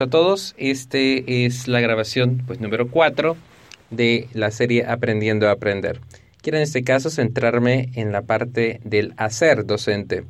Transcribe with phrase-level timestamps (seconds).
[0.00, 3.36] a todos, este es la grabación pues número 4
[3.90, 6.00] de la serie Aprendiendo a Aprender.
[6.40, 10.22] Quiero en este caso centrarme en la parte del hacer docente.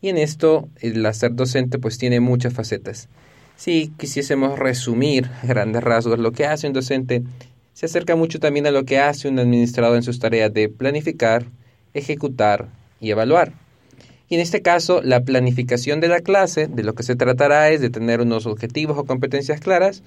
[0.00, 3.08] Y en esto el hacer docente pues tiene muchas facetas.
[3.56, 7.24] Si quisiésemos resumir a grandes rasgos lo que hace un docente,
[7.72, 11.44] se acerca mucho también a lo que hace un administrador en sus tareas de planificar,
[11.92, 12.68] ejecutar
[13.00, 13.52] y evaluar.
[14.28, 17.80] Y en este caso, la planificación de la clase, de lo que se tratará es
[17.80, 20.02] de tener unos objetivos o competencias claras,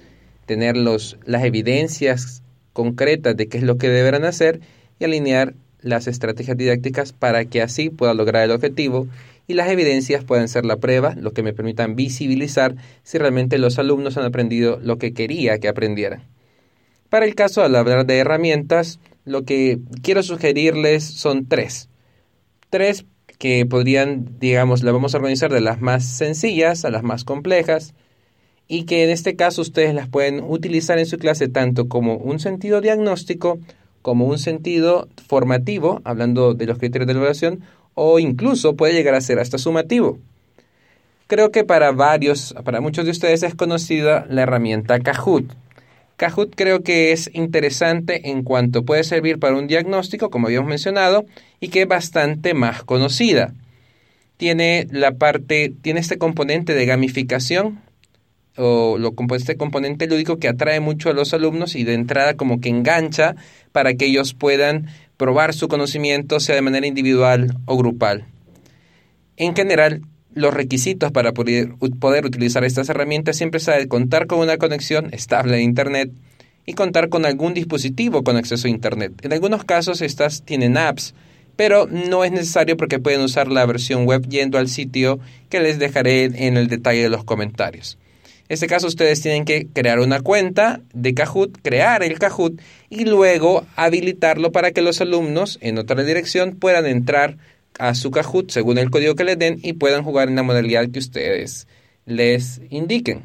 [0.46, 4.60] tener los, las evidencias concretas de qué es lo que deberán hacer
[4.98, 9.08] y alinear las estrategias didácticas para que así pueda lograr el objetivo
[9.48, 13.78] y las evidencias puedan ser la prueba, lo que me permitan visibilizar si realmente los
[13.78, 16.22] alumnos han aprendido lo que quería que aprendieran.
[17.08, 21.88] Para el caso al hablar de herramientas, lo que quiero sugerirles son tres.
[22.70, 23.04] Tres
[23.42, 27.92] que podrían, digamos, la vamos a organizar de las más sencillas a las más complejas
[28.68, 32.38] y que en este caso ustedes las pueden utilizar en su clase tanto como un
[32.38, 33.58] sentido diagnóstico
[34.00, 37.62] como un sentido formativo, hablando de los criterios de evaluación,
[37.94, 40.20] o incluso puede llegar a ser hasta sumativo.
[41.26, 45.52] Creo que para varios, para muchos de ustedes es conocida la herramienta Kahoot.
[46.22, 51.26] Kahoot creo que es interesante en cuanto puede servir para un diagnóstico, como habíamos mencionado,
[51.58, 53.54] y que es bastante más conocida.
[54.36, 57.80] Tiene la parte, tiene este componente de gamificación
[58.56, 62.60] o lo, este componente lúdico que atrae mucho a los alumnos y de entrada como
[62.60, 63.34] que engancha
[63.72, 68.26] para que ellos puedan probar su conocimiento sea de manera individual o grupal.
[69.36, 70.02] En general,
[70.34, 71.74] los requisitos para poder,
[72.24, 76.10] utilizar estas herramientas siempre es contar con una conexión estable a Internet
[76.66, 79.12] y contar con algún dispositivo con acceso a Internet.
[79.22, 81.14] En algunos casos estas tienen apps,
[81.56, 85.78] pero no es necesario porque pueden usar la versión web yendo al sitio que les
[85.78, 87.98] dejaré en el detalle de los comentarios.
[88.48, 93.04] En este caso ustedes tienen que crear una cuenta de Kahoot, crear el Kahoot y
[93.04, 97.38] luego habilitarlo para que los alumnos en otra dirección puedan entrar
[97.78, 100.88] a su Kahoot según el código que les den y puedan jugar en la modalidad
[100.90, 101.66] que ustedes
[102.06, 103.22] les indiquen.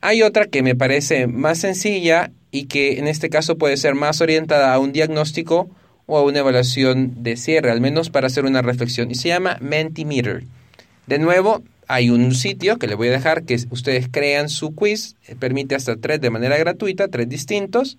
[0.00, 4.20] Hay otra que me parece más sencilla y que en este caso puede ser más
[4.20, 5.70] orientada a un diagnóstico
[6.06, 9.56] o a una evaluación de cierre, al menos para hacer una reflexión, y se llama
[9.60, 10.44] Mentimeter.
[11.06, 15.16] De nuevo, hay un sitio que le voy a dejar que ustedes crean su quiz,
[15.38, 17.98] permite hasta tres de manera gratuita, tres distintos,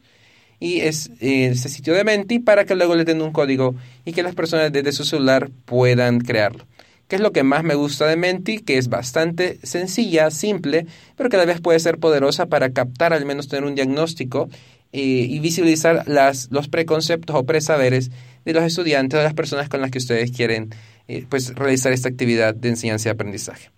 [0.59, 4.13] y es eh, ese sitio de Menti para que luego les den un código y
[4.13, 6.65] que las personas desde su celular puedan crearlo.
[7.07, 8.59] ¿Qué es lo que más me gusta de Menti?
[8.59, 13.13] Que es bastante sencilla, simple, pero que a la vez puede ser poderosa para captar,
[13.13, 14.49] al menos tener un diagnóstico
[14.91, 18.09] eh, y visibilizar las, los preconceptos o presaberes
[18.43, 20.69] de los estudiantes o de las personas con las que ustedes quieren
[21.07, 23.69] eh, pues, realizar esta actividad de enseñanza y aprendizaje.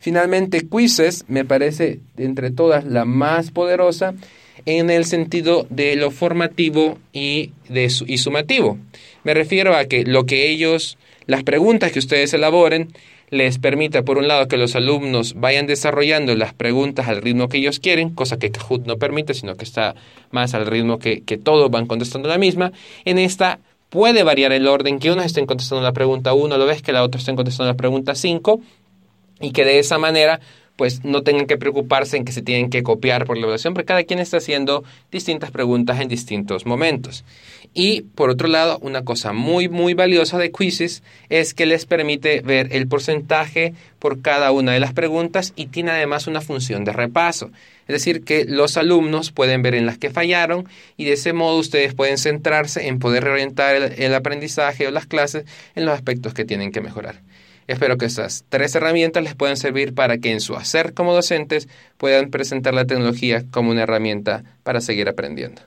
[0.00, 4.14] Finalmente, Quizzes me parece entre todas la más poderosa
[4.66, 8.78] en el sentido de lo formativo y, de y sumativo.
[9.24, 12.92] Me refiero a que lo que ellos, las preguntas que ustedes elaboren,
[13.30, 17.56] les permita, por un lado, que los alumnos vayan desarrollando las preguntas al ritmo que
[17.58, 19.94] ellos quieren, cosa que Kahoot no permite, sino que está
[20.30, 22.72] más al ritmo que, que todos van contestando la misma.
[23.06, 23.58] En esta
[23.88, 27.02] puede variar el orden, que unos estén contestando la pregunta 1, lo ves que la
[27.02, 28.60] otra estén contestando la pregunta 5,
[29.42, 30.40] y que de esa manera
[30.76, 33.86] pues no tengan que preocuparse en que se tienen que copiar por la evaluación, porque
[33.86, 37.24] cada quien está haciendo distintas preguntas en distintos momentos.
[37.74, 42.40] Y por otro lado, una cosa muy, muy valiosa de Quizzes es que les permite
[42.42, 46.92] ver el porcentaje por cada una de las preguntas y tiene además una función de
[46.92, 47.50] repaso.
[47.88, 51.58] Es decir, que los alumnos pueden ver en las que fallaron y de ese modo
[51.58, 55.44] ustedes pueden centrarse en poder reorientar el, el aprendizaje o las clases
[55.74, 57.20] en los aspectos que tienen que mejorar.
[57.66, 61.68] Espero que estas tres herramientas les puedan servir para que en su hacer como docentes
[61.96, 65.62] puedan presentar la tecnología como una herramienta para seguir aprendiendo.